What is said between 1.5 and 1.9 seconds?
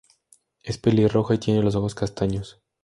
los